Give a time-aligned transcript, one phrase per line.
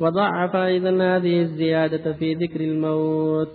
[0.00, 3.48] وضعف أيضا هذه الزيادة في ذكر الموت.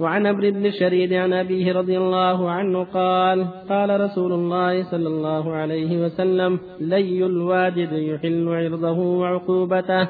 [0.00, 5.52] وعن عمرو بن شريد عن أبيه رضي الله عنه قال قال رسول الله صلى الله
[5.52, 10.08] عليه وسلم لي الواجد يحل عرضه وعقوبته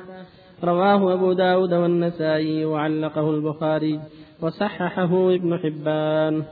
[0.65, 4.01] رواه أبو داود والنسائي وعلقه البخاري
[4.43, 6.45] وصححه ابن حبان.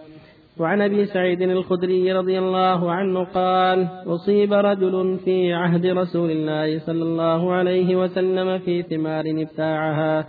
[0.60, 7.02] وعن أبي سعيد الخدري رضي الله عنه قال أصيب رجل في عهد رسول الله صلى
[7.02, 10.26] الله عليه وسلم في ثمار ابتاعها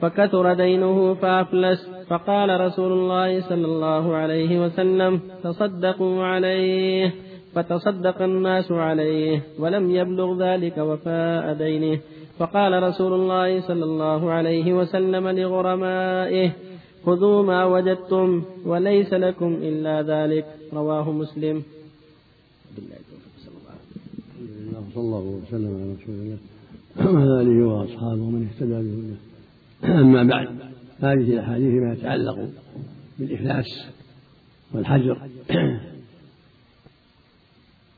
[0.00, 1.90] فكثر دينه فأفلس.
[2.10, 7.12] فقال رسول الله صلى الله عليه وسلم تصدقوا عليه.
[7.54, 12.00] فتصدق الناس عليه ولم يبلغ ذلك وفاء دينه.
[12.38, 16.50] فقال رسول الله صلى الله عليه وسلم لغرمائه
[17.06, 20.46] خذوا ما وجدتم وليس لكم إلا ذلك.
[20.72, 21.62] رواه مسلم.
[24.94, 26.38] صلى الله وسلم على رسول الله
[26.98, 30.00] وعلى آله وأصحابه ومن اهتدى بهداه.
[30.00, 30.48] أما بعد
[31.00, 32.48] هذه الأحاديث ما يتعلق
[33.18, 33.66] بالإفلاس
[34.72, 35.28] والحجر.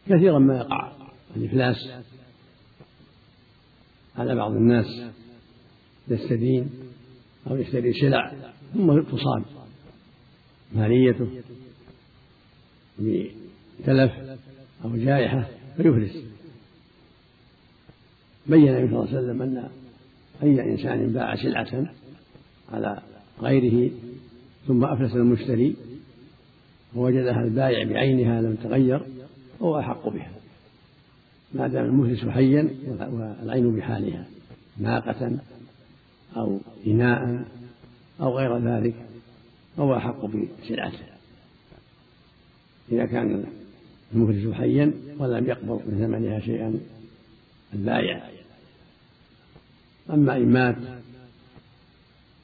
[0.08, 0.92] كثيرا ما يقع
[1.36, 1.76] الإفلاس.
[4.16, 4.86] على بعض الناس
[6.08, 6.70] يستدين
[7.50, 8.21] أو يشتري سلع
[8.74, 9.42] ثم تصاب
[10.74, 11.26] ماليته
[12.98, 14.12] بتلف
[14.84, 16.16] أو جائحة فيفلس.
[18.46, 19.68] بين النبي صلى الله عليه وسلم أن
[20.42, 21.86] أي إنسان باع سلعة
[22.72, 23.02] على
[23.40, 23.90] غيره
[24.68, 25.76] ثم أفلس المشتري
[26.94, 29.02] ووجدها البائع بعينها لم تغير
[29.60, 30.30] فهو أحق بها.
[31.54, 34.26] ما دام المفلس حيا والعين بحالها
[34.78, 35.38] ناقة
[36.36, 37.44] أو إناء
[38.22, 38.94] أو غير ذلك
[39.76, 41.04] فهو أحق بسلعته
[42.92, 43.44] إذا كان
[44.14, 46.80] المفلس حيا ولم يقبض من ثمنها شيئا
[47.74, 48.30] البائع
[50.10, 50.76] أما إن مات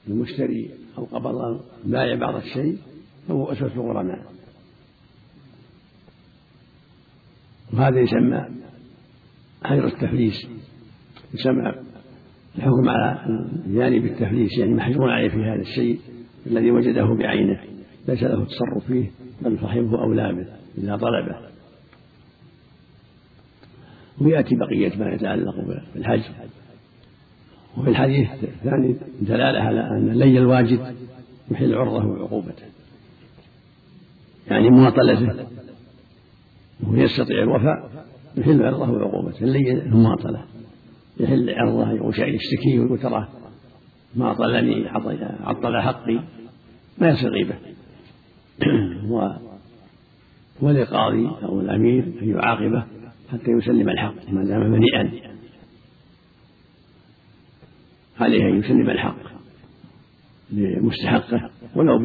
[0.08, 2.78] المشتري أو قبض البائع بعض الشيء
[3.28, 4.32] فهو أسوة الغرماء
[7.72, 8.48] وهذا يسمى
[9.64, 10.46] حجر التفليس
[11.34, 11.74] يسمى
[12.58, 13.18] الحكم على
[13.66, 16.00] جانب التفليس يعني محجور عليه في هذا الشيء
[16.46, 17.60] الذي وجده بعينه
[18.08, 19.10] ليس له التصرف فيه
[19.42, 20.46] بل صاحبه أولى به
[20.78, 21.36] إذا طلبه.
[24.20, 25.54] ويأتي بقية ما يتعلق
[25.94, 26.22] بالحج.
[27.76, 30.94] وفي الحديث الثاني دلالة على أن لي الواجد
[31.50, 32.64] يحل عرضه وعقوبته.
[34.50, 35.46] يعني مواطلته
[36.82, 37.90] وهو يستطيع الوفاء
[38.36, 39.44] يحل عرضه وعقوبته.
[39.44, 40.44] اللي المواطلة
[41.20, 43.28] يحل عرضه يشتكي ويقول تراه
[44.14, 44.88] ما طلني
[45.44, 46.20] عطل حقي
[46.98, 47.54] ما يصير غيبة.
[50.62, 52.84] وللقاضي أو الأمير أن يعاقبه
[53.32, 55.10] حتى يسلم الحق ما دام مليئا.
[58.20, 59.18] عليه أن يسلم الحق
[60.50, 61.98] لمستحقه ولو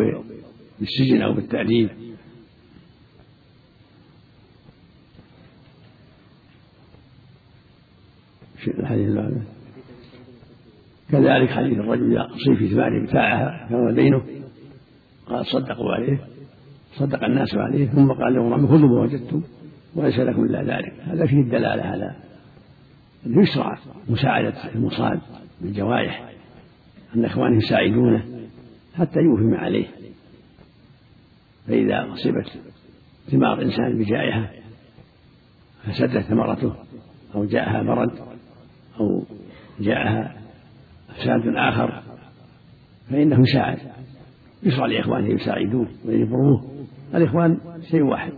[0.80, 1.90] بالسجن أو بالتأديب.
[8.68, 9.42] الحديث اللي
[11.12, 14.22] كذلك حديث الرجل يصيب في ثمار بتاعها كان دينه
[15.28, 16.20] قال صدقوا عليه
[16.96, 19.42] صدق الناس عليه ثم قال لهم خذوا ما وجدتم
[19.96, 20.94] وليس لكم إلا ذلك.
[21.00, 22.16] هذا فيه الدلالة على
[23.26, 23.78] انه يشرع
[24.10, 25.22] مساعده المصاب
[25.62, 26.30] بالجوارح
[27.16, 28.26] أن إخوانه يساعدونه
[28.96, 29.86] حتى يوفي ما عليه.
[31.68, 32.52] فإذا أصيبت
[33.32, 34.50] ثمار انسان بجائحة
[35.84, 36.74] فسدت ثمرته
[37.36, 38.33] أو جاءها برد
[39.00, 39.24] أو
[39.80, 40.36] جاءها
[41.08, 42.04] فساد آخر
[43.10, 43.80] فإنه يساعد.
[44.64, 47.58] يشرع لإخوانه يساعدوه ويجبروه الإخوان
[47.92, 48.34] شيء واحد.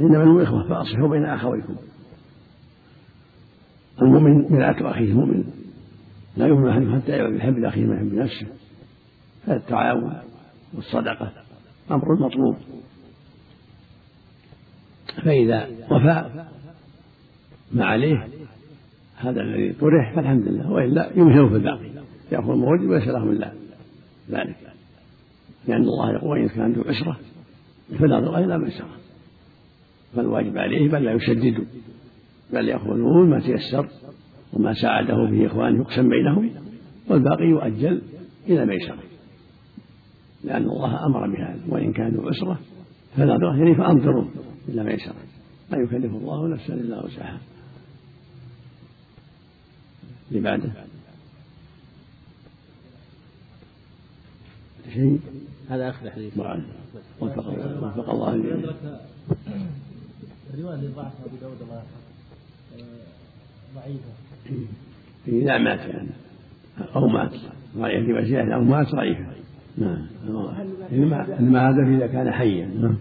[0.00, 1.76] إنما الإخوة فأصلحوا بين أخويكم.
[4.02, 5.44] المؤمن مرآة أخيه المؤمن
[6.36, 8.46] لا يؤمن أحدكم حتى يحب لأخيه ما يحب لنفسه
[9.46, 10.20] فالتعاون
[10.74, 11.32] والصدقة
[11.90, 12.56] أمر مطلوب.
[15.24, 16.46] فإذا وفى
[17.72, 18.28] ما عليه
[19.28, 20.72] هذا الذي طرح فالحمد لله.
[20.72, 21.88] وإلا يمهله في الباقي
[22.32, 23.52] يأخذ الموجب وليس له الا
[24.30, 24.56] ذلك.
[25.68, 27.16] لأن الله يقول ان كان عنده عسره
[27.98, 28.88] فلا إلا ميسره
[30.16, 31.64] فالواجب عليه بل لا يشددوا
[32.52, 33.88] بل يأخذون ما تيسر
[34.52, 36.50] وما ساعده به اخوانه يقسم بينهم
[37.10, 38.02] والباقي يؤجل
[38.48, 39.02] إلى ميسره
[40.44, 41.60] لأن الله أمر بهذا.
[41.68, 42.58] وإن كانوا عسره
[43.16, 44.24] فلا يعني فانظروا
[44.68, 45.14] إلى ميسره
[45.70, 47.40] لا يكلف الله نفسا إلا وسعها.
[50.34, 50.70] اللي بعده.
[54.94, 55.20] شيء؟
[55.70, 56.38] هذا آخر حديث.
[56.38, 57.48] وفق
[57.82, 58.34] وفق الله.
[58.34, 58.70] الجميع
[60.54, 61.58] الرواية اللي ضعفها أبو داود
[63.74, 64.12] ضعيفة.
[65.28, 66.08] إذا مات يعني.
[66.96, 67.32] أو مات.
[67.76, 69.26] يجب زيادة أو مات ضعيفة.
[69.78, 70.06] نعم.
[70.92, 72.66] إنما إنما هذا إذا كان حيا.
[72.66, 72.96] نعم.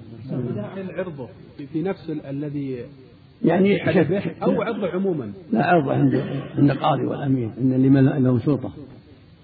[0.90, 1.30] عرضه
[1.74, 2.86] في نفس الذي
[3.44, 3.84] يعني
[4.44, 5.32] أو عرضه عموما.
[5.52, 6.24] لا عرضه عند
[6.58, 8.72] عند القاضي والأمير إن لمن له سلطة.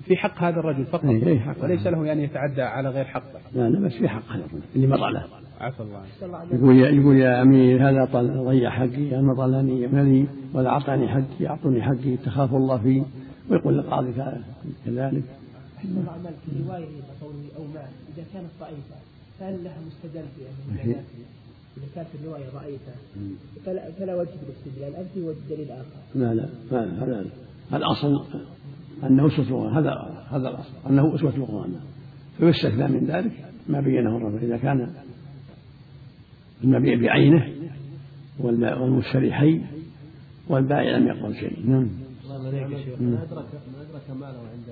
[0.06, 1.64] في حق هذا الرجل فقط؟ أي أي حق.
[1.64, 4.88] وليس له يعني يتعدى على غير حقه لا لا بس في حق هذا الرجل اللي
[4.88, 5.24] مر له
[5.62, 6.04] عفى الله.
[6.52, 8.06] يقول يا يقول يا أمير هذا
[8.44, 13.04] ضيع حقي أنا طلني مالي ولا أعطاني حقي أعطوني حقي تخاف الله فيه.
[13.50, 14.14] ويقول للقاضي
[14.86, 15.24] كذلك.
[16.08, 16.86] عمل في رواية
[17.22, 18.96] قوله أو مال إذا كانت ضعيفه
[19.40, 20.96] فهل لها مستدل في
[21.80, 22.92] إذا كانت الرواية ضعيفة
[23.66, 25.86] فلا, فلا وجه للاستدلال أنت والدليل آخر
[26.16, 27.26] لا لا هذا
[27.74, 28.26] الأصل
[29.04, 29.92] أنه أسوة القرآن هذا
[30.30, 31.76] هذا الأصل أنه أسوة القرآن
[32.38, 34.94] فيستثنى من ذلك ما بينه الرجل إذا كان
[36.64, 37.54] المبيع بعينه
[38.40, 39.62] والمشتري حي
[40.50, 41.70] والبائع لم يقبل شيء.
[41.70, 41.90] نعم.
[42.24, 43.02] الله عليك يا شيخ.
[43.02, 44.70] ما أدرك ما أدرك ماله عند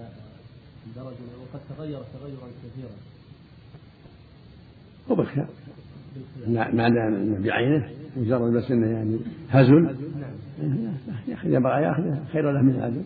[0.88, 2.96] عند رجل وقد تغير تغيرا كثيرا.
[5.10, 5.46] وبكى
[6.48, 7.88] ما دام بعينه
[8.18, 9.18] مجرد بس إنه يعني
[9.50, 9.96] هزل.
[11.28, 12.04] ياخذ يبغى ياخذ
[12.34, 13.02] خير له من هذا.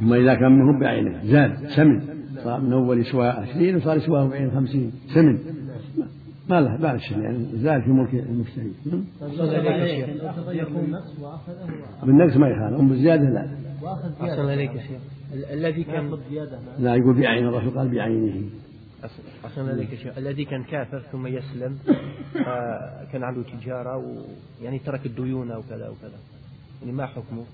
[0.00, 2.00] أما إذا كان منه بعينه زاد سمن.
[2.44, 5.38] صار من أول سواء 20 وصار سواء بعين 50 سمن.
[6.50, 8.72] ما له ما له يعني زاد في ملك المشتري
[12.02, 13.48] بالنقص ما يخالف أم بالزيادة لا.
[14.22, 15.00] أحسن إليك يا شيخ.
[15.52, 16.10] الذي كان
[16.78, 18.34] لا يقول بعين الرسول قال بعينه.
[19.44, 21.78] أحسن يا شيخ الذي كان كافر ثم يسلم
[23.12, 23.96] كان عنده تجارة
[24.60, 26.18] ويعني ترك الديون أو كذا وكذا
[26.82, 27.44] يعني ما حكمه؟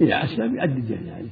[0.00, 1.28] إذا أسلم يؤدي الدين يعني.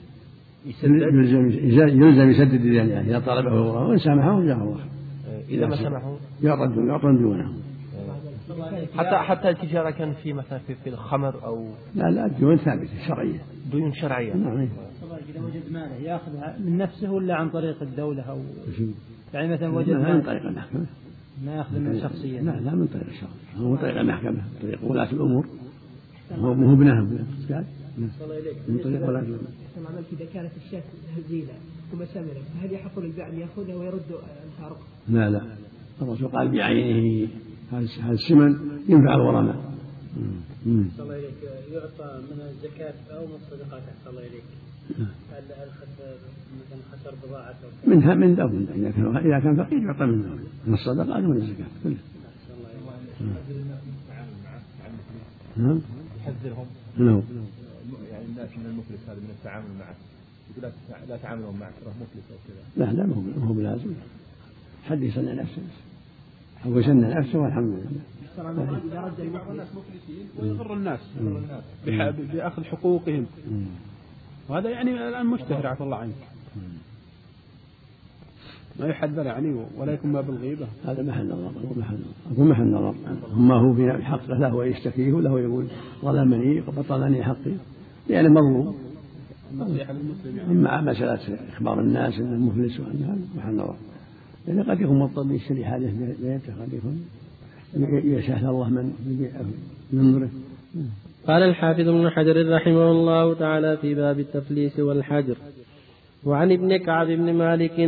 [0.66, 3.10] يلزم يلزم يسدد الدين يعني.
[3.10, 4.84] إذا طلبه الله وإن سامحه جاه الله.
[5.48, 7.52] إذا ما سمحوا يعطى يعطى دونه
[8.96, 13.40] حتى حتى التجارة كان في مثلا في, في الخمر أو لا لا الديون ثابتة شرعية.
[13.72, 14.34] ديون شرعية.
[14.34, 14.68] نعم
[15.28, 18.40] إذا وجد ماله يأخذها من نفسه ولا عن طريق الدولة أو
[19.34, 20.86] يعني مثلا وجد لا من طريق المحكمة.
[21.44, 22.42] ما ياخذ من شخصيا.
[22.42, 23.36] لا لا من طريق الشخص.
[23.56, 25.46] هو من طريق المحكمة من طريق ولاة الأمور.
[26.32, 27.00] هو مو ابنها.
[28.68, 29.38] من طريق ولاة الأمور.
[30.12, 30.82] إذا كانت الشاة
[31.16, 31.52] هزيلة
[31.92, 34.10] ثم سمنت فهل يحق للبائع أن يأخذها ويرد
[34.46, 35.40] الفارق؟ لا لا.
[36.02, 37.28] الرسول قال بعينه.
[37.72, 38.56] هذا السمن
[38.88, 39.56] ينفع الغرماء.
[40.66, 43.82] الله إليك يعطى من الزكاة أو من الصدقات.
[43.82, 44.44] أحسن الله إليك
[44.92, 46.12] خسر
[46.92, 51.24] خسر بضاعته منها من ذوق إذا كان إذا كان فقير يعطى من ذوق من الصدقات
[51.24, 51.98] ومن الزكاة كلها
[55.56, 55.80] نعم.
[56.20, 56.66] يحذرهم
[56.98, 57.22] نعم
[58.10, 59.94] يعني الناس من المفلس هذا من التعامل معه.
[60.50, 60.72] يقول
[61.08, 62.86] لا تعاملون معه تراه مفلس أو كذا.
[62.86, 63.92] لا لا ما هو بلازم.
[64.84, 65.62] حد يصنع نفسه.
[66.66, 68.00] هو يصنع نفسه والحمد لله.
[69.50, 71.00] الناس مفلسين ويغر الناس
[72.32, 73.26] بأخذ حقوقهم.
[74.48, 76.14] وهذا يعني الآن مشتهر عفى الله عنك.
[78.80, 81.98] ما يحذر يعني ولا يكون ما بالغيبة هذا محل نظر هو محل
[82.38, 82.94] هو محل نظر
[83.36, 85.66] أما هو في حقه له يشتكيه وله يقول
[86.02, 87.52] ظلمني وبطلني حقي.
[88.08, 88.76] لأنه مظلوم.
[90.36, 93.76] يعني أما مسألة إخبار الناس أنه مفلس وأن هذا محل نظر
[94.46, 97.04] لأنه قد يكون مضطر يشتري حاجة بيته قد يكون
[98.04, 98.92] يشهد الله من
[99.92, 100.30] ينظره
[101.28, 105.36] قال الحافظ ابن حجر رحمه الله تعالى في باب التفليس والحجر.
[106.24, 107.80] وعن ابن كعب بن مالك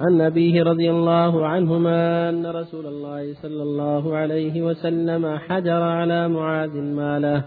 [0.00, 6.76] عن أبيه رضي الله عنهما أن رسول الله صلى الله عليه وسلم حجر على معاذ
[6.76, 7.44] ماله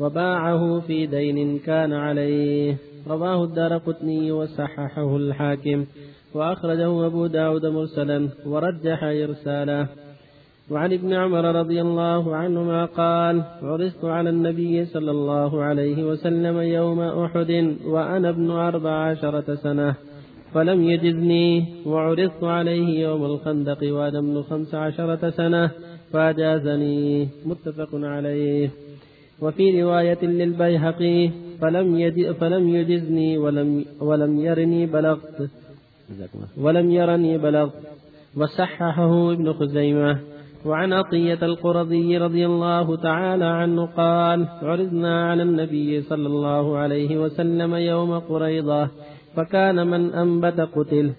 [0.00, 2.76] وباعه في دين كان عليه.
[3.08, 5.84] رواه الدار قطني وصححه الحاكم.
[6.34, 9.88] وأخرجه أبو داود مرسلا ورجح إرساله.
[10.70, 17.00] وعن ابن عمر رضي الله عنهما قال عرضت على النبي صلى الله عليه وسلم يوم
[17.00, 19.94] أحد وأنا ابن أربع عشرة سنة
[20.54, 25.70] فلم يجزني وعرضت عليه يوم الخندق وأنا ابن خمس عشرة سنة
[26.12, 27.28] فأجازني.
[27.46, 28.70] متفق عليه.
[29.42, 31.30] وفي رواية للبيهقي
[31.60, 35.50] فلم, يد فلم يجزني ولم, ولم يرني بلغت
[36.56, 37.72] ولم يرني بلغت.
[38.36, 40.33] وصححه ابن خزيمة.
[40.64, 47.74] وعن عطية القرظي رضي الله تعالى عنه قال عرضنا على النبي صلى الله عليه وسلم
[47.74, 48.88] يوم قريضة
[49.36, 51.12] فكان من أنبت قتل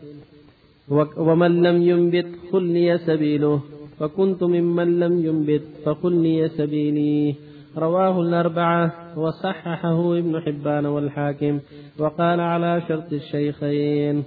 [1.18, 3.62] ومن لم ينبت خلي سبيله
[4.00, 7.36] فكنت ممن لم ينبت فخلي سبيلي.
[7.78, 11.60] رواه الأربعة وصححه ابن حبان والحاكم
[12.00, 14.24] وقال على شرط الشيخين.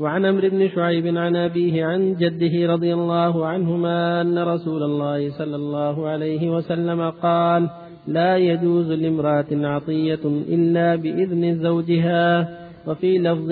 [0.00, 5.56] وعن عمرو بن شعيب عن أبيه عن جده رضي الله عنهما أن رسول الله صلى
[5.56, 7.70] الله عليه وسلم قال
[8.06, 12.48] لا يجوز لامرأة عطية إلا بإذن زوجها
[12.86, 13.50] وفي لفظ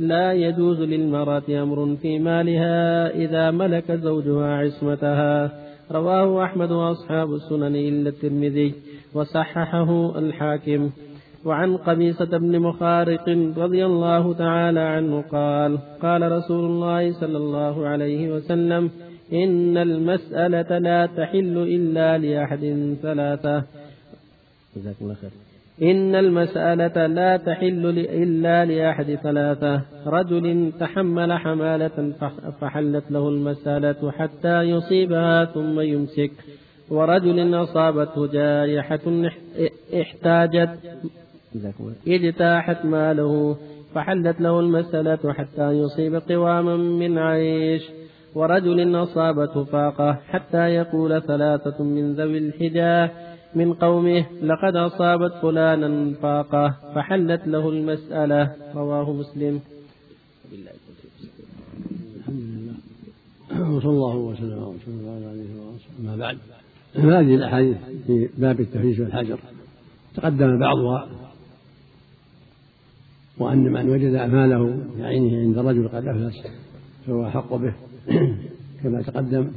[0.00, 5.52] لا يجوز للمرأة أمر في مالها إذا ملك زوجها عصمتها.
[5.92, 8.74] رواه أحمد وأصحاب السنن إلا الترمذي
[9.14, 10.90] وصححه الحاكم.
[11.44, 18.32] وعن قبيصة بن مخارق رضي الله تعالى عنه قال قال رسول الله صلى الله عليه
[18.32, 18.90] وسلم
[19.32, 23.62] إن المسألة لا تحل إلا لأحد ثلاثة.
[25.82, 29.82] إن المسألة لا تحل إلا لأحد ثلاثة.
[30.06, 32.12] رجل تحمل حمالة
[32.60, 36.30] فحلت له المسألة حتى يصيبها ثم يمسك.
[36.90, 39.00] ورجل أصابته جائحة
[40.00, 40.70] احتاجت
[42.08, 43.56] اجتاحت ماله
[43.94, 47.82] فحلت له المسألة حتى يصيب قواما من عيش.
[48.34, 53.10] ورجل أصابته فاقة حتى يقول ثلاثة من ذوي الحجاة
[53.54, 56.74] من قومه لقد أصابت فلانا فاقة.
[56.94, 58.52] فحلت له المسألة.
[58.74, 59.60] رواه مسلم.
[62.18, 62.74] الحمد لله.
[63.76, 64.74] وصلى الله وسلم
[65.08, 66.38] على عليه وسلم أما بعد
[66.94, 67.76] هذه الأحاديث
[68.06, 69.38] في باب التفريش والحجر.
[70.14, 71.08] تقدم بعضها.
[73.38, 76.34] وأن من وجد أماله بعينه عند رجل قد أفلس
[77.06, 77.74] فهو أحق به
[78.82, 79.50] كما تقدم.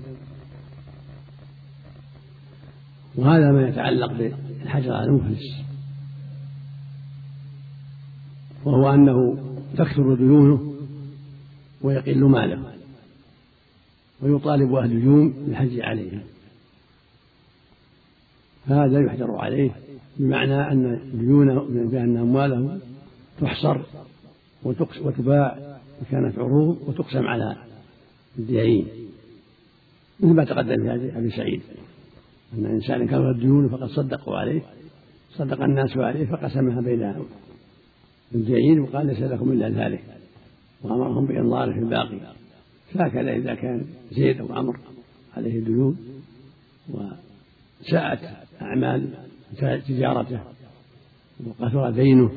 [3.15, 5.61] وهذا ما يتعلق بالحجر على المفلس.
[8.65, 9.37] وهو أنه
[9.77, 10.73] تكثر ديونه
[11.81, 12.73] ويقل ماله
[14.21, 16.21] ويطالب أهل الديون بالحج عليهم
[18.67, 19.71] فهذا يحجر عليه
[20.19, 22.79] بمعنى أن ديونه بأن أمواله
[23.39, 23.81] تحصر
[25.03, 25.57] وتباع
[26.01, 27.55] إن كانت عروض وتقسم على
[28.39, 28.87] الديعين
[30.19, 31.61] مثل ما تقدم في أبي سعيد.
[32.53, 34.61] أن إنسانا كان الديون فقد صدقوا عليه.
[35.31, 37.13] صدق الناس عليه فقسمها بين
[38.35, 40.03] الديعين وقال ليس لكم إلا ذلك.
[40.83, 42.19] وأمرهم بإنظاره الباقي.
[42.93, 44.79] فهكذا إذا كان زيد أو عمرو
[45.37, 45.97] عليه ديون
[46.89, 48.19] وساءت
[48.61, 49.13] أعمال
[49.87, 50.39] تجارته
[51.45, 52.31] وكثر دينه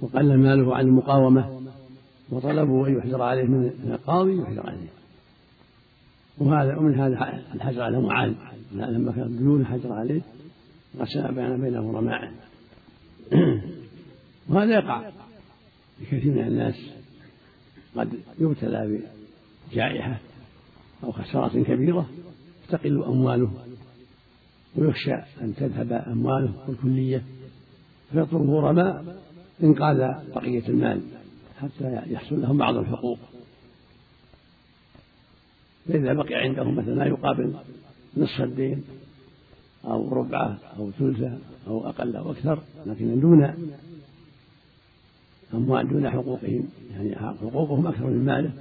[0.00, 1.60] وقل ماله عن المقاومة
[2.30, 4.88] وطلبوا أن يحجر عليه من القاضي يحجر عليه.
[6.38, 8.32] وهذا ومن هذا الحجر على معاذ.
[8.72, 10.20] لما كان ديون حجر عليه
[11.00, 12.30] قسم بين بين غرمائه
[14.48, 15.10] وهذا يقع.
[16.00, 16.74] لكثير من الناس
[17.96, 18.08] قد
[18.38, 19.00] يبتلى
[19.70, 20.18] بجائحة
[21.04, 22.08] أو خسارة كبيرة
[22.68, 23.50] تقل أمواله
[24.76, 27.22] ويخشى أن تذهب أمواله بالكلية
[28.12, 29.22] فيطلب الغرماء
[29.62, 29.96] إنقاذ
[30.34, 31.00] بقية المال
[31.60, 33.18] حتى يحصل لهم بعض الحقوق.
[35.88, 37.54] فإذا بقي عندهم مثلا ما يقابل
[38.16, 38.84] نصف الدين
[39.84, 43.54] أو ربعة أو ثلثة أو أقل أو أكثر لكن دون
[45.54, 48.52] أموال دون حقوقهم يعني حقوقهم أكثر من ماله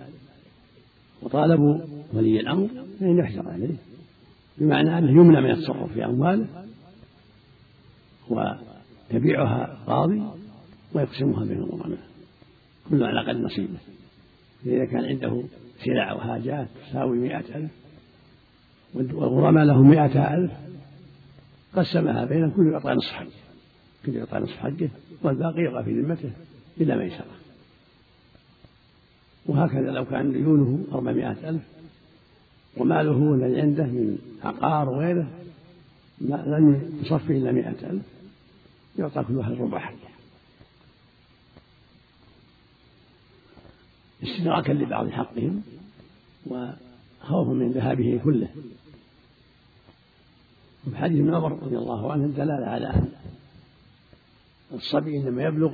[1.22, 1.78] وطالبوا
[2.14, 2.68] ولي الأمر
[3.00, 3.76] فإن يحجر عليه.
[4.58, 6.48] بمعنى أنه يمنع من التصرف في أمواله
[8.30, 10.24] ويبيعها قاضي
[10.94, 12.00] ويقسمها بين الغرماء
[12.90, 13.78] كل على قدر نصيبه.
[14.66, 15.44] إذا كان عنده
[15.86, 17.72] سلع وحاجات تساوي مئة ألف
[18.94, 20.52] والغرماء لهم مئة ألف
[21.76, 23.44] قسمها بينهم كل يعطى نصف حقه.
[24.06, 24.90] كل يعطى نصف حقه
[25.24, 26.32] والباقي يبقى في ذمته
[26.82, 27.36] إلا ميسرة
[29.46, 31.62] وهكذا لو كان ديونه أربعمائة ألف
[32.78, 35.28] وماله الذي عنده من عقار وغيره
[36.22, 38.04] لم يصفي إلا مائة ألف
[39.00, 40.13] يعطى كل واحد ربع حقه.
[44.24, 45.62] استدراكا لبعض حقهم
[46.46, 48.50] وخوفا من ذهابه كله.
[50.88, 53.10] وفي حديث ابن عمر رضي الله عنه الدلالة على أن
[54.74, 55.74] الصبي إنما يبلغ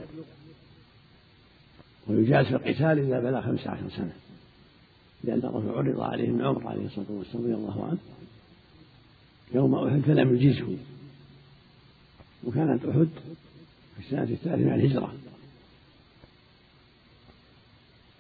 [2.08, 4.13] ويجاز في القتال إذا بلغ خمس عشر سنة
[5.24, 7.98] لأن الرجل عرض عليه ابن عمر عليه الصلاة والسلام رضي الله عنه
[9.53, 10.77] يوم أحد فلم يجيزه
[12.44, 13.08] وكانت أحد
[13.96, 15.13] في السنة الثالثة من الهجرة.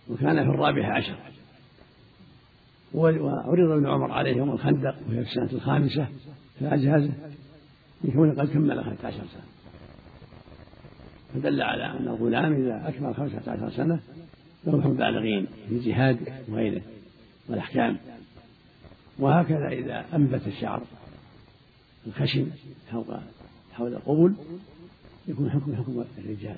[0.09, 1.15] وكان في الرابعة عشر.
[2.93, 6.07] وعرض ابن عمر عليه يوم الخندق وهي في السنة الخامسة
[6.59, 7.13] فأجهزه
[8.03, 9.43] يكون قد كمل خمسة عشر سنة.
[11.33, 13.99] فدل على أن الغلام إذا أكمل خمسة عشر سنة
[14.67, 16.17] حكم بالغين في الجهاد
[16.49, 16.81] وغيره
[17.49, 17.97] والأحكام.
[19.19, 20.81] وهكذا إذا أنبت الشعر
[22.07, 22.47] الخشن
[22.91, 23.19] حول
[23.73, 24.33] حول القبل
[25.27, 26.57] يكون حكم حكم الرجال.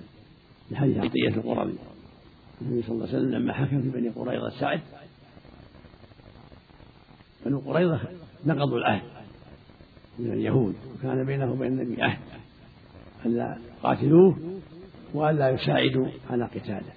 [0.72, 1.74] لحديث عطية القرظي
[2.62, 4.82] النبي صلى الله عليه وسلم لما حكم في بني قريظة سعد
[7.46, 8.00] بنو قريظة
[8.46, 9.02] نقضوا العهد
[10.20, 12.20] من اليهود وكان بينه وبين النبي عهد
[13.26, 14.60] ألا يقاتلوه
[15.14, 16.94] وألا يساعدوا على قتاله.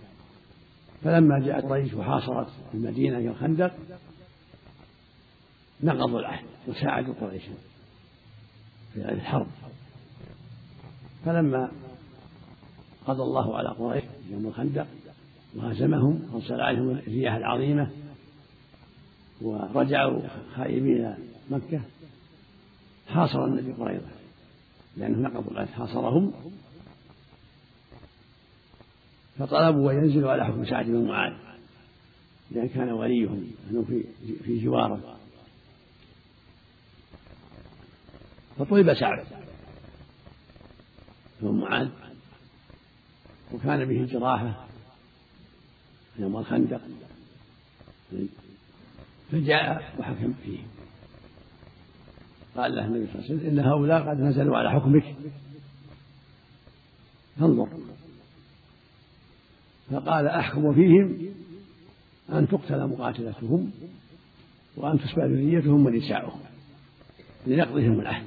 [1.05, 3.75] فلما جاءت قريش وحاصرت المدينة في الخندق
[5.83, 7.53] نقضوا العهد وساعدوا قريشا
[8.95, 9.47] في الحرب.
[11.25, 11.71] فلما
[13.07, 14.87] قضى الله على قريش يوم الخندق
[15.57, 17.91] وهزمهم وارسل عليهم الرياح العظيمة
[19.43, 20.21] ورجعوا
[20.57, 21.17] خائبين إلى
[21.51, 21.81] مكة.
[23.09, 24.09] حاصر النبي قريظة
[24.97, 26.33] لأنه نقضوا العهد حاصرهم.
[29.39, 31.33] فطلبوا أن ينزلوا على حكم سعد بن معاذ
[32.51, 34.05] لأن كان وليهم انه في
[34.45, 35.19] في جواره.
[38.59, 39.27] فطلب سعد
[41.41, 41.89] بن معاذ
[43.53, 44.67] وكان به جراحة
[46.19, 46.81] يوم الخندق
[49.33, 50.59] فجاء وحكم فيه.
[52.57, 55.15] قال له النبي صلى الله عليه وسلم إن هؤلاء قد نزلوا على حكمك.
[57.41, 57.69] فانظر.
[59.91, 61.19] فقال أحكم فيهم
[62.33, 63.71] أن تقتل مقاتلتهم
[64.77, 66.41] وأن تسبى ذريتهم ونساؤهم
[67.47, 68.27] لنقضهم العهد.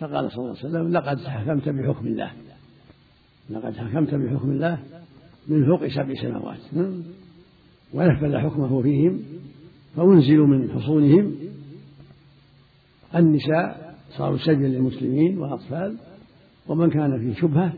[0.00, 2.32] فقال صلى الله عليه وسلم لقد حكمت بحكم الله.
[3.50, 5.03] لقد حكمت بحكم الله
[5.48, 6.60] من فوق سبع سماوات.
[7.92, 9.22] ونفذ حكمه فيهم.
[9.96, 11.34] فأنزلوا من حصونهم.
[13.16, 15.96] النساء صاروا سجنا للمسلمين والأطفال.
[16.66, 17.72] ومن كان فيه شبهة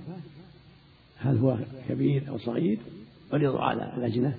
[1.19, 1.59] هل هو
[1.89, 2.79] كبير أو صغير
[3.33, 4.39] عرضوا على اللجنة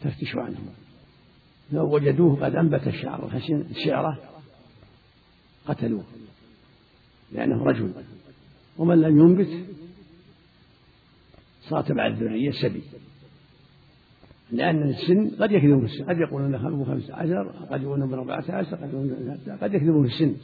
[0.00, 0.66] تفتش عنهم
[1.72, 3.30] لو وجدوه قد أنبت الشعر
[3.70, 4.18] الشعرة
[5.66, 6.04] قتلوه
[7.32, 7.92] لأنه رجل.
[8.78, 9.66] ومن لم ينبت
[11.68, 12.82] صار تبع الذرية سبي.
[14.52, 16.04] لأن السن قد يكذبون في السن.
[16.04, 20.36] قد يقولون له خمسة عشر قد يقولون بأربعة عشر قد يقولون قد يكذبون في السن.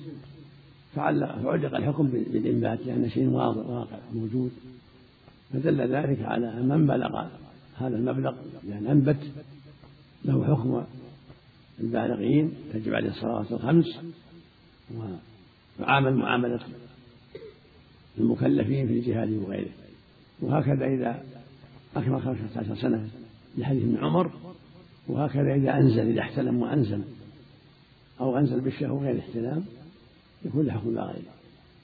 [0.94, 4.50] فعلق الحكم بالإنبات لأن شيء واضح واقع موجود.
[5.52, 7.26] فدل ذلك على أن من بلغ
[7.76, 8.34] هذا المبلغ
[8.68, 9.32] لأن أنبت
[10.24, 10.84] له حكم
[11.80, 13.98] البالغين تجب عليه الصلوات الخمس
[15.80, 16.60] وعامل معاملة
[18.18, 19.70] المكلفين في الجهاد وغيره.
[20.40, 21.22] وهكذا إذا
[21.96, 23.08] أكمل خمسة عشر سنة
[23.58, 24.30] لحديث ابن عمر
[25.08, 27.02] وهكذا إذا أنزل إذا احتلم وأنزل
[28.20, 29.64] أو أنزل بالشهوة غير احتلام
[30.44, 31.32] يكون له حكم غيره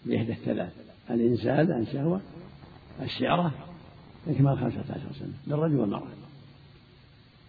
[0.06, 0.72] بإحدى الثلاث
[1.10, 2.20] الإنزال عن شهوة
[3.02, 3.54] الشعرة
[4.28, 6.08] إكمال خمسة عشر سنة للرجل والمرأة.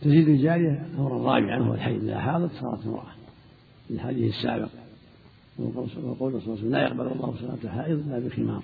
[0.01, 3.13] تزيد الجارية أمرا رابعا وهو الحيض إذا حاضت صارت امرأة.
[3.91, 4.69] الحديث السابق
[5.59, 8.63] وقول صلى الله عليه وسلم لا يقبل الله صلاة حائض إلا بخمار.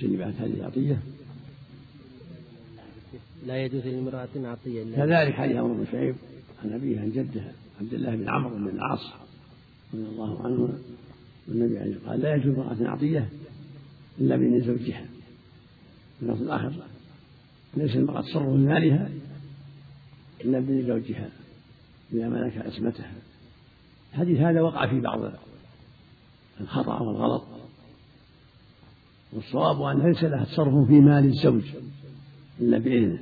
[0.00, 1.02] جنبت هذه العطية؟
[3.46, 6.14] لا يجوز لامرأة عطية كذلك حديث عمرو بن شعيب
[6.64, 9.12] عن أبيه عن جده عبد الله بن عمرو بن العاص
[9.94, 10.78] رضي الله عنه
[11.48, 13.28] والنبي عليه قال لا يجوز امرأة عطية
[14.20, 15.04] إلا بإذن زوجها.
[16.18, 16.72] في النص الآخر
[17.76, 19.10] ليس المرأة تصرف في مالها
[20.44, 21.28] إلا بإذن زوجها
[22.12, 23.12] إذا ملك عصمتها.
[24.12, 25.32] الحديث هذا وقع في بعض
[26.60, 27.44] الخطأ والغلط.
[29.34, 31.62] والصواب أن ليس لها تصرف في مال الزوج.
[32.60, 33.18] إلا بإذنه.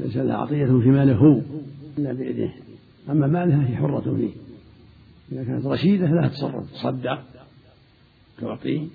[0.00, 1.40] ليس لها عطية في ماله هو.
[1.98, 2.54] إلا بإذنه.
[3.10, 4.30] أما مالها هي حرة فيه.
[5.32, 6.72] إذا كانت رشيدة لها تصرف.
[6.72, 7.22] تصدق.
[8.40, 8.88] تعطي.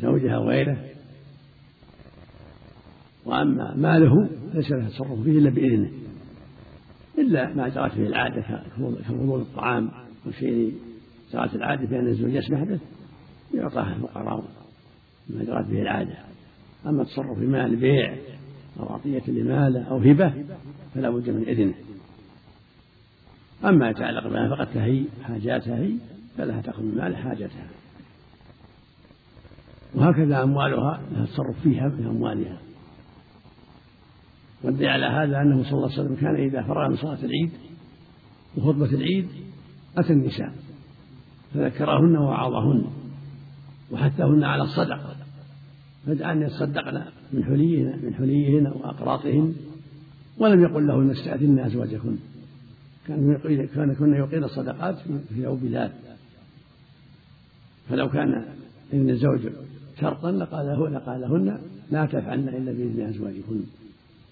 [0.00, 0.84] زوجها وغيره.
[3.24, 5.90] وأما ماله ليس لها تصرف فيه إلا بإذنه.
[7.18, 9.90] إلا ما جرت به العادة كفضول الطعام
[10.26, 10.74] والشيء
[11.32, 12.80] جرت العادة بأن الزوج يسمح به
[13.54, 14.59] يعطاه الفقراء.
[15.38, 16.18] ما جرت به العادة.
[16.86, 18.16] أما التصرف في مال بيع
[18.80, 20.34] أو عطية لمال أو هبة
[20.94, 21.74] فلا بد من إذنه.
[23.64, 25.92] أما يتعلق فقد تهي حاجاتها هي
[26.38, 27.66] فلها تأخذ من مال حاجتها.
[29.94, 32.58] وهكذا أموالها لها التصرف فيها من أموالها.
[34.62, 37.50] والدليل على هذا أنه صلى الله عليه وسلم كان إذا فرغ من صلاة العيد
[38.56, 39.28] وخطبة العيد
[39.98, 40.52] أتى النساء
[41.54, 42.84] فذكرهن ووعظهن
[43.90, 45.16] وحثهن على الصدقة.
[46.06, 49.54] فجعلن يتصدقن من حليهن من حليهن وأقراطهن
[50.38, 52.16] ولم يقل لهن استأذن أزواجكن
[53.08, 54.98] كان كن يقين الصدقات
[55.34, 55.92] في بلال
[57.88, 58.44] فلو كان
[58.92, 59.40] إن الزوج
[60.00, 61.58] شرطا لقال لقالهن
[61.90, 63.60] لا تفعلن إلا بإذن أزواجكن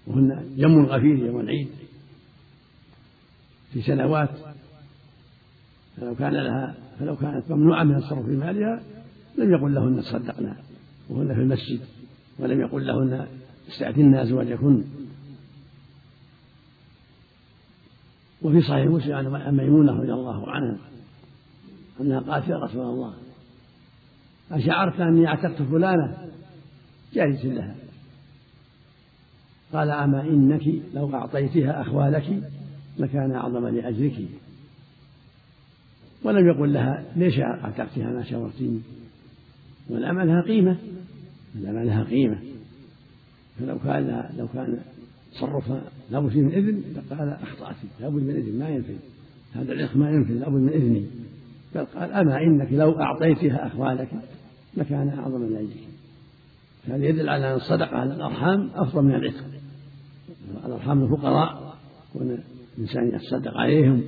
[0.07, 1.69] وهن يم غفير يوم العيد.
[3.73, 4.31] في سنوات
[5.97, 8.83] فلو كان لها فلو كانت ممنوعة من الصرف في مالها
[9.39, 10.57] لم يقل لهن تصدقنا.
[11.09, 11.81] وهن في المسجد
[12.38, 13.27] ولم يقل لهن
[13.68, 14.85] استأذن أزواجكن
[18.42, 20.79] وفي صحيح مسلم عن ميمونة رضي الله عنها
[22.01, 23.14] أنها قالت يا رسول الله
[24.51, 26.18] أشعرت أني أعتقت فلانة؟
[27.14, 27.75] جالس لها.
[29.73, 30.62] قال أما إنك
[30.94, 32.42] لو أعطيتها أخوالك
[32.99, 34.18] لكان أعظم لأجرك.
[36.25, 38.81] ولم يقل لها ليش أعتقتها ما شاورتيني
[39.88, 40.77] والأمة لها قيمة.
[41.55, 42.39] الأمة لها قيمة.
[43.59, 44.79] فلو كان لو كان
[45.33, 47.77] تصرفها لابد فيه من إذن لقال أخطأت.
[48.01, 48.97] لابد من إذن ما ينفذ
[49.55, 51.07] هذا العق ما ينفذ لابد من إذني
[51.75, 54.09] بل قال أما إنك لو أعطيتها أخوالك
[54.77, 55.89] لكان أعظم من أجلك
[56.87, 59.45] هذا يدل على أن الصدقة على الأرحام أفضل من العتق.
[60.67, 61.77] الأرحام الفقراء
[62.15, 62.39] وأن
[62.79, 64.03] الإنسان يتصدق عليهم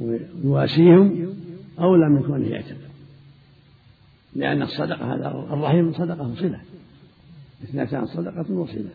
[0.00, 1.34] ويواسيهم
[1.78, 2.76] أولى من كونه يعتق.
[4.34, 6.60] لأن الصدقة هذا الرحم صدقة وصلة
[7.64, 8.90] اثنتان صدقة وصلة.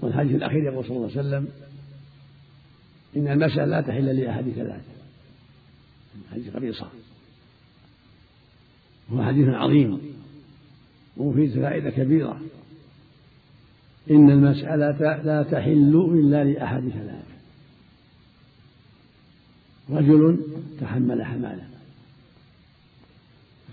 [0.00, 1.48] والحديث الأخير يقول صلى الله عليه وسلم
[3.16, 4.92] إن المسألة لا تحل لأحد ثلاثة
[6.32, 6.88] حديث قبيصة.
[9.12, 10.00] هو حديث عظيم
[11.16, 12.40] وفيه فائدة كبيرة.
[14.10, 17.32] إن المسألة لا تحل إلا لأحد ثلاثة
[19.90, 20.40] رجل
[20.80, 21.71] تحمل حمالة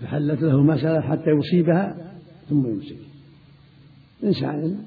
[0.00, 2.12] فحلت له مسألة حتى يصيبها
[2.48, 2.96] ثم يمسك.
[4.24, 4.84] إنسان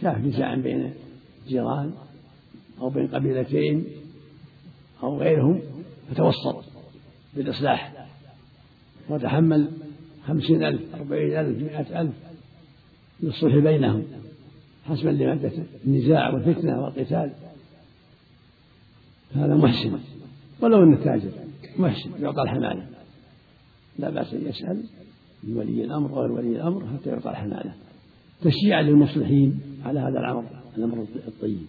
[0.00, 0.92] شاف نزاعا بين
[1.48, 1.92] جيران
[2.80, 3.84] أو بين قبيلتين
[5.02, 5.60] أو غيرهم
[6.10, 6.64] فتوسط
[7.36, 8.06] بالإصلاح.
[9.08, 9.68] وتحمل
[10.26, 12.14] خمسين ألف أربعين ألف مئة ألف
[13.20, 14.04] للصلح بينهم
[14.84, 15.52] حسبا لمادة
[15.86, 17.32] النزاع والفتنة والقتال.
[19.34, 19.98] هذا محسن
[20.60, 21.30] ولو أنه تاجر
[21.78, 22.97] محسن يعطى الحمالة
[23.98, 24.84] لا بأس أن يسأل.
[25.42, 27.72] من ولي الأمر وغير ولي الأمر حتى يعطى الحمالة
[28.40, 30.44] تشجيعا للمصلحين على هذا الأمر
[30.76, 31.66] الأمر الطيب.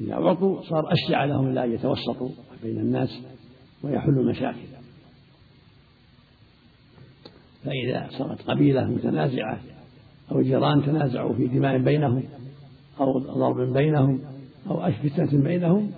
[0.00, 2.28] إذا أعطوا صار أشجع لهم لا يتوسطوا
[2.62, 3.20] بين الناس
[3.82, 4.70] ويحلوا المشاكل.
[7.64, 9.60] فإذا صارت قبيلة متنازعة
[10.32, 12.22] أو جيران تنازعوا في دماء بينهم
[13.00, 14.20] أو ضرب بينهم
[14.70, 15.90] أو فتنة بينهم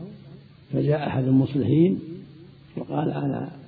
[0.73, 2.01] فجاء أحد المصلحين
[2.77, 3.62] وقال أنا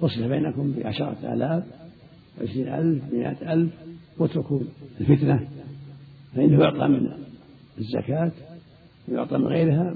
[0.00, 1.64] أصلح بينكم بعشرة آلاف
[2.42, 3.70] عشرين ألف مئة ألف
[4.18, 4.60] واتركوا
[5.00, 5.48] الفتنة
[6.34, 7.08] فإنه يعطى من
[7.78, 8.32] الزكاة
[9.08, 9.94] ويعطى من غيرها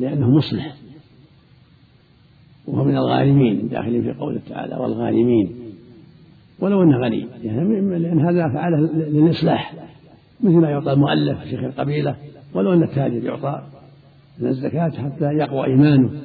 [0.00, 0.76] لأنه مصلح.
[2.66, 5.52] وهو من الغارمين داخلين في قوله تعالى والغارمين
[6.58, 9.74] ولو أنه غني يعني لأن هذا فعله للإصلاح.
[10.40, 12.16] مثل ما يعطى المؤلف شيخ القبيلة
[12.54, 13.62] ولو أن التاجر يعطى
[14.38, 16.22] من الزكاة حتى يقوى إيمانه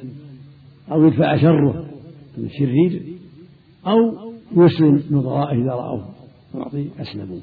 [0.92, 1.91] أو يدفع شره.
[2.38, 3.18] من الشرير
[3.86, 6.14] أو يسلم نظرائه إذا رأوه.
[6.54, 7.40] يعطي اسلموا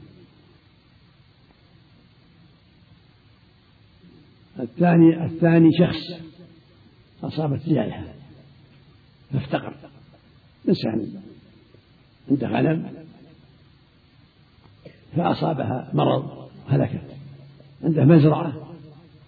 [4.60, 6.23] الثاني الثاني شخص
[7.23, 8.04] أصابت جائحة
[9.32, 9.75] فافتقر.
[10.69, 11.21] إنسان
[12.30, 12.89] عنده غنم
[15.15, 17.15] فأصابها مرض هلكت.
[17.84, 18.54] عنده مزرعة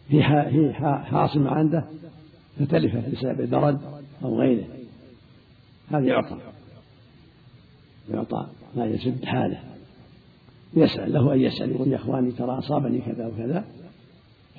[0.09, 0.23] في
[0.83, 1.87] حاصل عنده
[2.59, 3.81] فتلفت بسبب البرد
[4.23, 4.80] أو غيره.
[5.91, 6.37] هذا يعطى
[8.09, 9.63] يعطى ما يسد حاله.
[10.73, 13.65] يسأل له أن يسأل يقول يا إخواني ترى أصابني كذا وكذا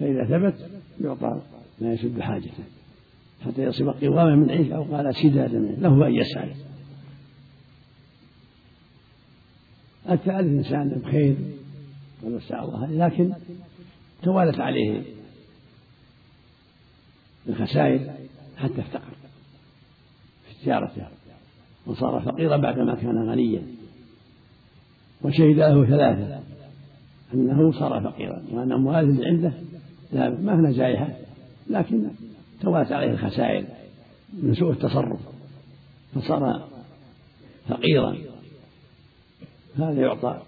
[0.01, 1.43] فإذا ثبت يعطى
[1.81, 2.65] ما يسد حاجته.
[3.45, 6.55] حتى يصيب قواما من عيش أو قال سدادا له أن يسأل.
[10.11, 11.37] الثالث إنسان بخير
[12.23, 13.33] ونسأل الله لكن
[14.23, 15.03] توالت عليه
[17.49, 18.13] الخسائر
[18.57, 19.15] حتى افتقر
[20.49, 21.22] في تجارته.
[21.87, 23.63] وصار فقيرا بعدما كان غنيا.
[25.23, 26.41] وشهد له ثلاثة.
[27.35, 28.43] أنه صار فقيرا.
[28.53, 29.53] وأن أمواله اللي عنده
[30.15, 31.09] ذهبت ما هنا جائحة
[31.71, 32.11] لكن
[32.61, 33.65] توالت عليه الخسائر
[34.43, 35.21] من سوء التصرف.
[36.15, 36.69] فصار
[37.69, 38.17] فقيرا.
[39.77, 40.41] هذا يعطى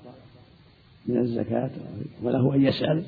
[1.06, 1.70] من الزكاة
[2.22, 3.04] وله أن يسأل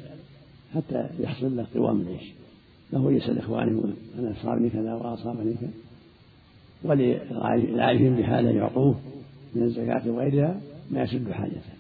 [0.75, 2.33] حتى يحصل له قوام العيش.
[2.93, 5.71] له أن يسأل إخوانه أنا أصابني كذا وأصابني كذا.
[6.83, 9.01] وللعارفين بحاله يعطوه
[9.55, 10.61] من الزكاة وغيرها
[10.91, 11.77] ما يسد حاجته.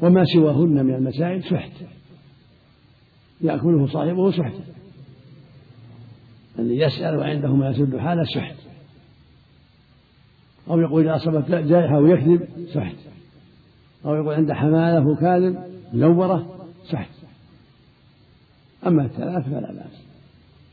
[0.00, 1.72] وما سواهن من المسائل سحت.
[3.40, 4.64] يأكله صاحبه سحتا
[6.58, 8.56] الذي يسأل وعنده ما يسد حاله سحت.
[10.70, 12.96] أو يقول إذا أصابت جائحة ويكذب سحت.
[14.04, 15.58] أو يقول عنده حمالة وكاذب
[15.92, 17.10] منورة سحت.
[18.86, 20.02] أما الثلاث فلا بأس.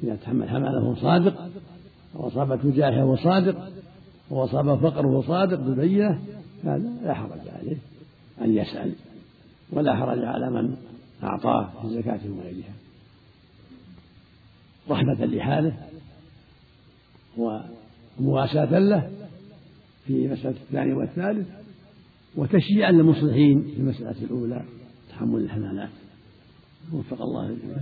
[0.04, 1.50] إذا تحمل حمالة وهو صادق
[2.16, 3.72] أو أصابته جائحة وهو صادق
[4.32, 6.22] أو أصابه فقر وهو صادق بالبينة
[6.64, 7.78] هذا لا حرج عليه
[8.42, 8.94] أن يسأل
[9.72, 10.76] ولا حرج على من
[11.24, 12.74] أعطاه في زكاة وغيرها.
[14.90, 15.78] رحمة لحاله
[17.38, 19.12] ومواساة له
[20.06, 21.48] في مسألة الثاني والثالث
[22.36, 24.64] وتشجيعا للمصلحين في المسألة الأولى
[25.10, 25.90] تحمل الحمالات
[26.94, 27.78] وفق الله الجميع.